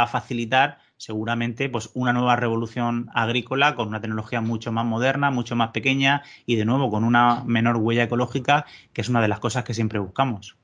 a, 0.03 0.07
facilitar 0.07 0.79
seguramente 0.97 1.69
pues, 1.69 1.91
una 1.93 2.13
nueva 2.13 2.35
revolución 2.35 3.09
agrícola 3.13 3.75
con 3.75 3.87
una 3.87 4.01
tecnología 4.01 4.41
mucho 4.41 4.71
más 4.71 4.85
moderna, 4.85 5.31
mucho 5.31 5.55
más 5.55 5.69
pequeña 5.69 6.23
y 6.45 6.55
de 6.55 6.65
nuevo 6.65 6.89
con 6.89 7.03
una 7.03 7.43
menor 7.45 7.77
huella 7.77 8.03
ecológica, 8.03 8.65
que 8.91 9.01
es 9.01 9.09
una 9.09 9.21
de 9.21 9.27
las 9.27 9.39
cosas 9.39 9.63
que 9.63 9.73
siempre 9.73 9.99
buscamos. 9.99 10.57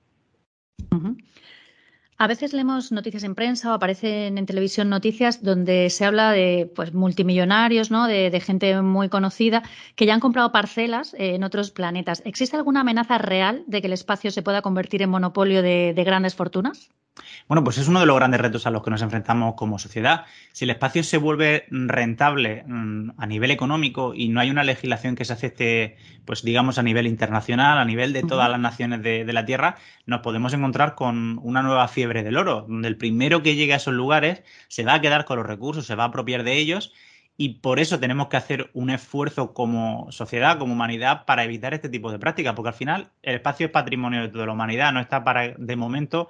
A 2.23 2.27
veces 2.27 2.53
leemos 2.53 2.91
noticias 2.91 3.23
en 3.23 3.33
prensa 3.33 3.71
o 3.71 3.73
aparecen 3.73 4.37
en 4.37 4.45
televisión 4.45 4.89
noticias 4.89 5.41
donde 5.41 5.89
se 5.89 6.05
habla 6.05 6.29
de 6.31 6.71
pues, 6.75 6.93
multimillonarios, 6.93 7.89
¿no? 7.89 8.05
de, 8.05 8.39
gente 8.39 8.79
muy 8.83 9.09
conocida 9.09 9.63
que 9.95 10.05
ya 10.05 10.13
han 10.13 10.19
comprado 10.19 10.51
parcelas 10.51 11.15
en 11.17 11.43
otros 11.43 11.71
planetas. 11.71 12.21
¿Existe 12.23 12.55
alguna 12.57 12.81
amenaza 12.81 13.17
real 13.17 13.63
de 13.65 13.81
que 13.81 13.87
el 13.87 13.93
espacio 13.93 14.29
se 14.29 14.43
pueda 14.43 14.61
convertir 14.61 15.01
en 15.01 15.09
monopolio 15.09 15.63
de 15.63 16.03
grandes 16.05 16.35
fortunas? 16.35 16.91
Bueno, 17.48 17.63
pues 17.63 17.77
es 17.77 17.88
uno 17.88 18.00
de 18.00 18.06
los 18.06 18.15
grandes 18.15 18.39
retos 18.39 18.65
a 18.65 18.72
los 18.72 18.84
que 18.84 18.89
nos 18.89 19.01
enfrentamos 19.01 19.56
como 19.56 19.77
sociedad. 19.80 20.25
Si 20.53 20.63
el 20.63 20.72
espacio 20.72 21.03
se 21.03 21.18
vuelve 21.18 21.65
rentable 21.70 22.63
mm, 22.65 23.12
a 23.18 23.25
nivel 23.27 23.51
económico 23.51 24.13
y 24.15 24.30
no 24.30 24.39
hay 24.39 24.50
una 24.50 24.63
legislación 24.63 25.15
que 25.15 25.25
se 25.25 25.34
acepte, 25.34 25.98
pues 26.25 26.44
digamos, 26.44 26.77
a 26.77 26.84
nivel 26.84 27.08
internacional, 27.08 27.77
a 27.77 27.86
nivel 27.86 28.13
de 28.13 28.24
todas 28.24 28.50
las 28.50 28.60
naciones 28.60 29.03
de, 29.03 29.32
la 29.32 29.46
Tierra, 29.46 29.77
nos 30.06 30.22
podemos 30.22 30.53
encontrar 30.53 30.96
con 30.96 31.39
una 31.44 31.62
nueva 31.62 31.88
fiebre 31.88 32.24
del 32.24 32.38
oro, 32.38 32.65
donde 32.68 32.88
el 32.88 32.98
primero 32.98 33.44
que 33.44 33.56
llegue 33.56 33.74
a 33.74 33.77
esos 33.77 33.94
lugares 33.94 34.44
se 34.68 34.84
va 34.84 34.96
a 34.96 35.01
quedar 35.01 35.25
con 35.25 35.38
los 35.38 35.46
recursos, 35.46 35.86
se 35.86 35.96
va 35.96 36.03
a 36.03 36.08
apropiar 36.08 36.44
de 36.44 36.58
ellos 36.58 36.94
y 37.38 37.56
por 37.56 37.80
eso 37.80 38.00
tenemos 38.00 38.27
que 38.27 38.38
hacer 38.38 38.70
un 38.74 38.89
esfuerzo 38.89 39.53
como 39.53 40.12
sociedad, 40.12 40.60
como 40.60 40.74
humanidad, 40.74 41.25
para 41.25 41.44
evitar 41.44 41.74
este 41.74 41.89
tipo 41.89 42.12
de 42.12 42.20
prácticas, 42.20 42.53
porque 42.53 42.70
al 42.70 42.75
final 42.75 43.12
el 43.24 43.36
espacio 43.36 43.65
es 43.65 43.72
patrimonio 43.72 44.22
de 44.22 44.30
toda 44.30 44.46
la 44.46 44.53
humanidad, 44.53 44.94
no 44.94 45.00
está 45.00 45.24
para, 45.24 45.56
de 45.58 45.75
momento, 45.75 46.30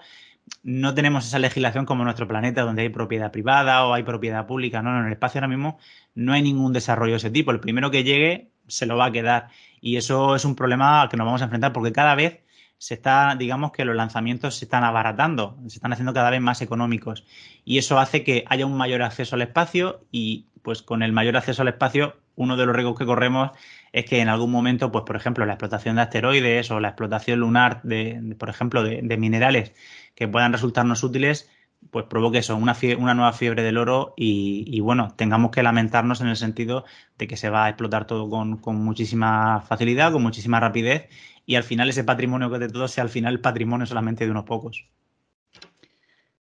no 0.63 0.93
tenemos 0.93 1.25
esa 1.25 1.39
legislación 1.39 1.85
como 1.85 2.03
en 2.03 2.05
nuestro 2.05 2.27
planeta, 2.27 2.61
donde 2.61 2.83
hay 2.83 2.89
propiedad 2.89 3.31
privada 3.31 3.85
o 3.85 3.93
hay 3.93 4.03
propiedad 4.03 4.45
pública. 4.45 4.81
No, 4.81 4.91
no, 4.91 4.99
en 4.99 5.07
el 5.07 5.13
espacio 5.13 5.39
ahora 5.39 5.47
mismo 5.47 5.79
no 6.13 6.33
hay 6.33 6.41
ningún 6.41 6.73
desarrollo 6.73 7.13
de 7.13 7.17
ese 7.17 7.31
tipo. 7.31 7.51
El 7.51 7.59
primero 7.59 7.91
que 7.91 8.03
llegue 8.03 8.51
se 8.67 8.85
lo 8.85 8.97
va 8.97 9.05
a 9.05 9.11
quedar. 9.11 9.49
Y 9.81 9.97
eso 9.97 10.35
es 10.35 10.45
un 10.45 10.55
problema 10.55 11.01
al 11.01 11.09
que 11.09 11.17
nos 11.17 11.25
vamos 11.25 11.41
a 11.41 11.45
enfrentar 11.45 11.73
porque 11.73 11.91
cada 11.91 12.15
vez 12.15 12.41
se 12.77 12.95
está, 12.95 13.35
digamos 13.37 13.71
que 13.71 13.85
los 13.85 13.95
lanzamientos 13.95 14.55
se 14.55 14.65
están 14.65 14.83
abaratando, 14.83 15.57
se 15.67 15.75
están 15.75 15.93
haciendo 15.93 16.13
cada 16.13 16.29
vez 16.29 16.41
más 16.41 16.61
económicos. 16.61 17.25
Y 17.63 17.77
eso 17.77 17.99
hace 17.99 18.23
que 18.23 18.43
haya 18.47 18.65
un 18.65 18.75
mayor 18.75 19.03
acceso 19.03 19.35
al 19.35 19.43
espacio 19.43 20.05
y 20.11 20.47
pues 20.61 20.81
con 20.81 21.03
el 21.03 21.11
mayor 21.11 21.37
acceso 21.37 21.61
al 21.61 21.67
espacio, 21.67 22.15
uno 22.35 22.57
de 22.57 22.65
los 22.65 22.75
riesgos 22.75 22.97
que 22.97 23.05
corremos 23.05 23.51
es 23.91 24.05
que 24.05 24.19
en 24.19 24.29
algún 24.29 24.51
momento, 24.51 24.91
pues 24.91 25.03
por 25.05 25.15
ejemplo, 25.15 25.45
la 25.45 25.53
explotación 25.53 25.97
de 25.97 26.03
asteroides 26.03 26.71
o 26.71 26.79
la 26.79 26.89
explotación 26.89 27.39
lunar 27.39 27.81
de, 27.83 28.35
por 28.39 28.49
ejemplo, 28.49 28.83
de, 28.83 29.17
minerales 29.17 29.73
que 30.15 30.27
puedan 30.27 30.53
resultarnos 30.53 31.03
útiles, 31.03 31.49
pues 31.89 32.05
provoque 32.05 32.37
eso, 32.39 32.55
una, 32.55 32.75
una 32.97 33.13
nueva 33.13 33.33
fiebre 33.33 33.63
del 33.63 33.77
oro 33.77 34.13
y, 34.15 34.79
bueno, 34.81 35.13
tengamos 35.15 35.51
que 35.51 35.63
lamentarnos 35.63 36.21
en 36.21 36.27
el 36.27 36.35
sentido 36.35 36.85
de 37.17 37.27
que 37.27 37.37
se 37.37 37.49
va 37.49 37.65
a 37.65 37.69
explotar 37.69 38.05
todo 38.05 38.29
con, 38.29 38.57
con, 38.57 38.75
muchísima 38.77 39.61
facilidad, 39.61 40.11
con 40.11 40.21
muchísima 40.21 40.59
rapidez 40.59 41.09
y 41.45 41.55
al 41.55 41.63
final 41.63 41.89
ese 41.89 42.03
patrimonio 42.03 42.51
que 42.51 42.59
de 42.59 42.69
todos 42.69 42.91
sea 42.91 43.03
al 43.03 43.09
final 43.09 43.33
el 43.33 43.41
patrimonio 43.41 43.85
solamente 43.85 44.25
de 44.25 44.31
unos 44.31 44.45
pocos. 44.45 44.85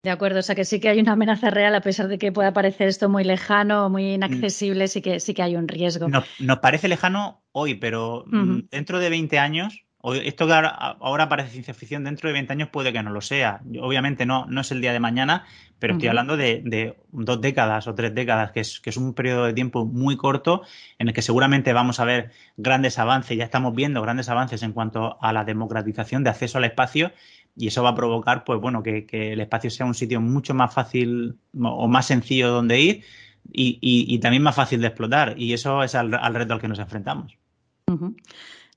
De 0.02 0.10
acuerdo, 0.10 0.38
o 0.38 0.42
sea 0.42 0.54
que 0.54 0.64
sí 0.64 0.78
que 0.78 0.88
hay 0.88 1.00
una 1.00 1.12
amenaza 1.12 1.50
real, 1.50 1.74
a 1.74 1.80
pesar 1.80 2.06
de 2.06 2.18
que 2.18 2.30
pueda 2.30 2.52
parecer 2.52 2.88
esto 2.88 3.08
muy 3.08 3.24
lejano, 3.24 3.90
muy 3.90 4.12
inaccesible, 4.14 4.86
sí 4.86 5.02
que, 5.02 5.18
sí 5.18 5.34
que 5.34 5.42
hay 5.42 5.56
un 5.56 5.66
riesgo. 5.66 6.08
Nos, 6.08 6.58
parece 6.60 6.86
lejano 6.86 7.42
hoy, 7.50 7.74
pero 7.74 8.24
mm, 8.26 8.68
dentro 8.70 9.00
de 9.00 9.10
20 9.10 9.38
años, 9.40 9.84
esto 10.14 10.46
que 10.46 10.52
ahora, 10.52 11.28
parece 11.28 11.50
ciencia 11.50 11.74
ficción, 11.74 12.04
dentro 12.04 12.28
de 12.28 12.32
20 12.32 12.52
años 12.52 12.68
puede 12.68 12.92
que 12.92 13.02
no 13.02 13.10
lo 13.10 13.20
sea. 13.20 13.60
Obviamente 13.80 14.26
no, 14.26 14.46
no 14.46 14.60
es 14.60 14.70
el 14.70 14.80
día 14.80 14.92
de 14.92 15.00
mañana, 15.00 15.44
pero 15.78 15.94
estoy 15.94 16.08
hablando 16.08 16.36
de, 16.36 16.96
dos 17.10 17.40
décadas 17.40 17.88
o 17.88 17.94
tres 17.94 18.14
décadas, 18.14 18.52
que 18.52 18.60
es, 18.60 18.80
que 18.80 18.90
es 18.90 18.96
un 18.96 19.14
periodo 19.14 19.44
de 19.46 19.54
tiempo 19.54 19.84
muy 19.84 20.16
corto 20.16 20.62
en 20.98 21.08
el 21.08 21.14
que 21.14 21.22
seguramente 21.22 21.72
vamos 21.72 21.98
a 21.98 22.04
ver 22.04 22.30
grandes 22.56 22.98
avances, 22.98 23.36
ya 23.36 23.44
estamos 23.44 23.74
viendo 23.74 24.00
grandes 24.00 24.28
avances 24.28 24.62
en 24.62 24.72
cuanto 24.72 25.18
a 25.20 25.32
la 25.32 25.44
democratización 25.44 26.22
de 26.22 26.30
acceso 26.30 26.58
al 26.58 26.64
espacio 26.64 27.12
y 27.58 27.66
eso 27.66 27.82
va 27.82 27.90
a 27.90 27.94
provocar, 27.94 28.44
pues 28.44 28.60
bueno, 28.60 28.84
que, 28.84 29.04
el 29.10 29.40
espacio 29.40 29.68
sea 29.68 29.84
un 29.84 29.94
sitio 29.94 30.20
mucho 30.20 30.54
más 30.54 30.72
fácil 30.72 31.38
o 31.60 31.88
más 31.88 32.06
sencillo 32.06 32.50
donde 32.50 32.80
ir 32.80 33.04
y, 33.52 34.18
también 34.20 34.44
más 34.44 34.54
fácil 34.54 34.80
de 34.80 34.86
explotar. 34.86 35.34
Y 35.36 35.52
eso 35.52 35.82
es 35.82 35.96
al, 35.96 36.12
reto 36.34 36.54
al 36.54 36.60
que 36.60 36.68
nos 36.68 36.78
enfrentamos. 36.78 37.36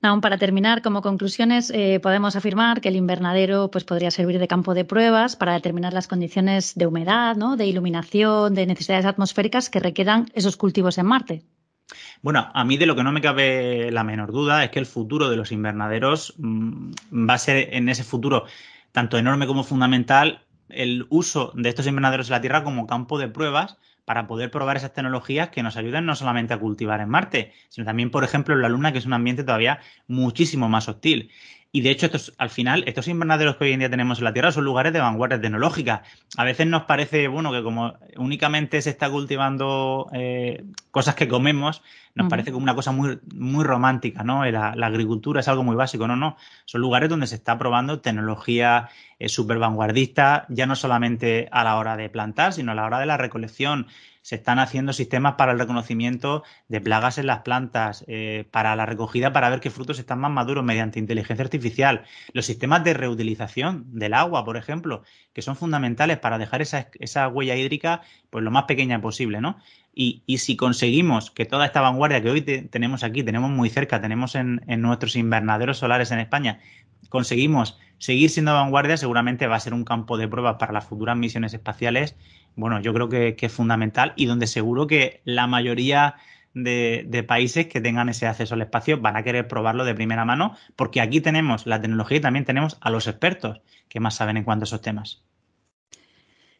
Aún 0.03 0.19
para 0.19 0.39
terminar, 0.39 0.81
como 0.81 1.03
conclusiones, 1.03 1.69
eh, 1.69 1.99
podemos 2.01 2.35
afirmar 2.35 2.81
que 2.81 2.89
el 2.89 2.95
invernadero 2.95 3.69
pues, 3.69 3.83
podría 3.83 4.09
servir 4.09 4.39
de 4.39 4.47
campo 4.47 4.73
de 4.73 4.83
pruebas 4.83 5.35
para 5.35 5.53
determinar 5.53 5.93
las 5.93 6.07
condiciones 6.07 6.73
de 6.73 6.87
humedad, 6.87 7.35
¿no? 7.35 7.55
de 7.55 7.67
iluminación, 7.67 8.55
de 8.55 8.65
necesidades 8.65 9.05
atmosféricas 9.05 9.69
que 9.69 9.79
requieran 9.79 10.25
esos 10.33 10.57
cultivos 10.57 10.97
en 10.97 11.05
Marte. 11.05 11.43
Bueno, 12.23 12.49
a 12.51 12.63
mí 12.63 12.77
de 12.77 12.87
lo 12.87 12.95
que 12.95 13.03
no 13.03 13.11
me 13.11 13.21
cabe 13.21 13.91
la 13.91 14.03
menor 14.03 14.31
duda 14.31 14.63
es 14.63 14.71
que 14.71 14.79
el 14.79 14.85
futuro 14.87 15.29
de 15.29 15.35
los 15.35 15.51
invernaderos 15.51 16.33
mm, 16.37 16.93
va 17.29 17.35
a 17.35 17.37
ser 17.37 17.73
en 17.73 17.87
ese 17.89 18.03
futuro 18.03 18.45
tanto 18.91 19.17
enorme 19.19 19.45
como 19.45 19.63
fundamental 19.63 20.45
el 20.69 21.05
uso 21.09 21.51
de 21.53 21.69
estos 21.69 21.85
invernaderos 21.85 22.29
en 22.29 22.31
la 22.31 22.41
Tierra 22.41 22.63
como 22.63 22.87
campo 22.87 23.19
de 23.19 23.27
pruebas 23.27 23.77
para 24.05 24.27
poder 24.27 24.51
probar 24.51 24.77
esas 24.77 24.93
tecnologías 24.93 25.49
que 25.49 25.63
nos 25.63 25.77
ayuden 25.77 26.05
no 26.05 26.15
solamente 26.15 26.53
a 26.53 26.59
cultivar 26.59 27.01
en 27.01 27.09
Marte, 27.09 27.53
sino 27.69 27.85
también, 27.85 28.11
por 28.11 28.23
ejemplo, 28.23 28.55
en 28.55 28.61
la 28.61 28.69
Luna, 28.69 28.91
que 28.91 28.97
es 28.97 29.05
un 29.05 29.13
ambiente 29.13 29.43
todavía 29.43 29.79
muchísimo 30.07 30.69
más 30.69 30.89
hostil. 30.89 31.31
Y 31.73 31.81
de 31.81 31.91
hecho, 31.91 32.07
estos, 32.07 32.33
al 32.37 32.49
final, 32.49 32.83
estos 32.85 33.07
invernaderos 33.07 33.55
que 33.55 33.63
hoy 33.63 33.71
en 33.71 33.79
día 33.79 33.89
tenemos 33.89 34.17
en 34.17 34.25
la 34.25 34.33
Tierra 34.33 34.51
son 34.51 34.65
lugares 34.65 34.91
de 34.91 34.99
vanguardia 34.99 35.39
tecnológica. 35.39 36.03
A 36.35 36.43
veces 36.43 36.67
nos 36.67 36.83
parece, 36.83 37.29
bueno, 37.29 37.51
que 37.53 37.63
como 37.63 37.93
únicamente 38.17 38.81
se 38.81 38.89
está 38.89 39.09
cultivando 39.09 40.09
eh, 40.11 40.65
cosas 40.91 41.15
que 41.15 41.29
comemos, 41.29 41.81
nos 42.13 42.29
parece 42.29 42.51
como 42.51 42.63
una 42.63 42.75
cosa 42.75 42.91
muy, 42.91 43.19
muy 43.33 43.63
romántica, 43.63 44.23
¿no? 44.23 44.43
La, 44.45 44.71
agricultura 44.71 45.39
es 45.39 45.47
algo 45.47 45.63
muy 45.63 45.77
básico, 45.77 46.07
no, 46.07 46.17
no. 46.17 46.35
Son 46.65 46.81
lugares 46.81 47.09
donde 47.09 47.25
se 47.25 47.35
está 47.35 47.57
probando 47.57 48.01
tecnología 48.01 48.89
eh, 49.17 49.29
súper 49.29 49.57
vanguardista, 49.57 50.45
ya 50.49 50.65
no 50.65 50.75
solamente 50.75 51.47
a 51.53 51.63
la 51.63 51.77
hora 51.77 51.95
de 51.95 52.09
plantar, 52.09 52.51
sino 52.51 52.73
a 52.73 52.75
la 52.75 52.85
hora 52.85 52.99
de 52.99 53.05
la 53.05 53.15
recolección, 53.15 53.87
se 54.21 54.35
están 54.35 54.59
haciendo 54.59 54.93
sistemas 54.93 55.35
para 55.35 55.51
el 55.51 55.59
reconocimiento 55.59 56.43
de 56.67 56.81
plagas 56.81 57.17
en 57.17 57.27
las 57.27 57.39
plantas, 57.39 58.05
eh, 58.07 58.47
para 58.51 58.75
la 58.75 58.85
recogida, 58.85 59.33
para 59.33 59.49
ver 59.49 59.59
qué 59.59 59.69
frutos 59.69 59.99
están 59.99 60.19
más 60.19 60.31
maduros 60.31 60.63
mediante 60.63 60.99
inteligencia 60.99 61.43
artificial, 61.43 62.03
los 62.33 62.45
sistemas 62.45 62.83
de 62.83 62.93
reutilización 62.93 63.85
del 63.87 64.13
agua, 64.13 64.45
por 64.45 64.57
ejemplo, 64.57 65.03
que 65.33 65.41
son 65.41 65.55
fundamentales 65.55 66.19
para 66.19 66.37
dejar 66.37 66.61
esa, 66.61 66.89
esa 66.99 67.27
huella 67.27 67.55
hídrica 67.55 68.01
pues 68.29 68.43
lo 68.43 68.51
más 68.51 68.65
pequeña 68.65 69.01
posible, 69.01 69.41
¿no? 69.41 69.57
Y, 69.93 70.23
y, 70.25 70.37
si 70.37 70.55
conseguimos 70.55 71.31
que 71.31 71.45
toda 71.45 71.65
esta 71.65 71.81
vanguardia 71.81 72.21
que 72.21 72.29
hoy 72.29 72.41
tenemos 72.41 73.03
aquí, 73.03 73.23
tenemos 73.23 73.49
muy 73.49 73.69
cerca, 73.69 73.99
tenemos 73.99 74.35
en, 74.35 74.61
en, 74.67 74.81
nuestros 74.81 75.17
invernaderos 75.17 75.79
solares 75.79 76.11
en 76.11 76.19
España, 76.19 76.61
conseguimos 77.09 77.77
seguir 77.97 78.29
siendo 78.29 78.53
vanguardia, 78.53 78.97
seguramente 78.97 79.47
va 79.47 79.55
a 79.55 79.59
ser 79.59 79.73
un 79.73 79.83
campo 79.83 80.17
de 80.17 80.27
pruebas 80.27 80.55
para 80.57 80.73
las 80.73 80.85
futuras 80.85 81.15
misiones 81.17 81.53
espaciales 81.53 82.15
bueno, 82.55 82.81
yo 82.81 82.93
creo 82.93 83.09
que, 83.09 83.35
es 83.39 83.51
fundamental 83.51 84.13
y 84.15 84.25
donde 84.25 84.47
seguro 84.47 84.87
que 84.87 85.21
la 85.23 85.47
mayoría 85.47 86.15
de, 86.53 87.25
países 87.27 87.67
que 87.67 87.81
tengan 87.81 88.09
ese 88.09 88.27
acceso 88.27 88.55
al 88.55 88.61
espacio 88.61 88.99
van 88.99 89.15
a 89.15 89.23
querer 89.23 89.47
probarlo 89.47 89.85
de 89.85 89.95
primera 89.95 90.25
mano, 90.25 90.55
porque 90.75 91.01
aquí 91.01 91.21
tenemos 91.21 91.65
la 91.65 91.79
tecnología 91.79 92.17
y 92.17 92.21
también 92.21 92.45
tenemos 92.45 92.77
a 92.81 92.89
los 92.89 93.07
expertos 93.07 93.61
que 93.87 93.99
más 93.99 94.15
saben 94.15 94.37
en 94.37 94.43
cuanto 94.43 94.63
a 94.63 94.65
esos 94.65 94.81
temas. 94.81 95.23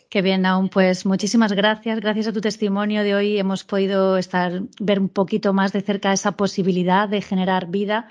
Qué 0.10 0.22
bien, 0.22 0.46
aún 0.46 0.68
pues 0.68 1.06
muchísimas 1.06 1.54
gracias. 1.54 2.00
Gracias 2.02 2.28
a 2.28 2.34
tu 2.34 2.42
testimonio 2.42 3.04
de 3.04 3.16
hoy 3.16 3.38
hemos 3.38 3.64
podido 3.64 4.18
estar 4.18 4.64
ver 4.80 5.00
un 5.00 5.08
poquito 5.08 5.54
más 5.54 5.72
de 5.72 5.82
cerca 5.82 6.12
esa 6.12 6.34
posibilidad 6.34 7.08
de 7.08 7.22
generar 7.22 7.68
vida 7.68 8.08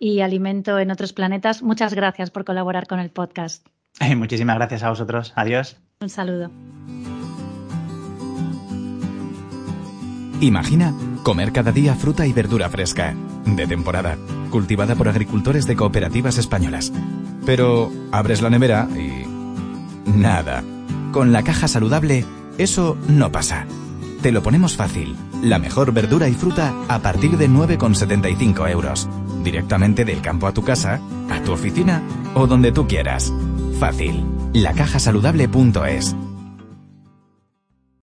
y 0.00 0.22
alimento 0.22 0.80
en 0.80 0.90
otros 0.90 1.12
planetas. 1.12 1.62
Muchas 1.62 1.94
gracias 1.94 2.32
por 2.32 2.44
colaborar 2.44 2.88
con 2.88 2.98
el 2.98 3.10
podcast. 3.10 3.64
muchísimas 4.16 4.56
gracias 4.56 4.82
a 4.82 4.88
vosotros. 4.88 5.32
Adiós. 5.36 5.76
Un 6.00 6.08
saludo. 6.08 6.50
Imagina 10.40 10.94
comer 11.22 11.52
cada 11.52 11.70
día 11.70 11.94
fruta 11.94 12.26
y 12.26 12.32
verdura 12.32 12.70
fresca, 12.70 13.14
de 13.44 13.66
temporada, 13.66 14.16
cultivada 14.50 14.94
por 14.96 15.06
agricultores 15.06 15.66
de 15.66 15.76
cooperativas 15.76 16.38
españolas. 16.38 16.92
Pero 17.44 17.92
abres 18.10 18.40
la 18.40 18.48
nevera 18.48 18.88
y... 18.96 19.26
nada. 20.10 20.64
Con 21.12 21.32
la 21.32 21.42
caja 21.42 21.68
saludable, 21.68 22.24
eso 22.56 22.96
no 23.06 23.30
pasa. 23.30 23.66
Te 24.22 24.32
lo 24.32 24.42
ponemos 24.42 24.76
fácil. 24.76 25.14
La 25.42 25.58
mejor 25.58 25.92
verdura 25.92 26.28
y 26.28 26.32
fruta 26.32 26.74
a 26.88 27.00
partir 27.00 27.36
de 27.36 27.50
9,75 27.50 28.70
euros. 28.70 29.08
Directamente 29.42 30.04
del 30.04 30.20
campo 30.20 30.46
a 30.46 30.52
tu 30.52 30.62
casa, 30.62 31.00
a 31.30 31.42
tu 31.42 31.52
oficina 31.52 32.02
o 32.34 32.46
donde 32.46 32.72
tú 32.72 32.86
quieras. 32.86 33.32
Fácil. 33.78 34.24
Lacajasaludable.es 34.52 36.16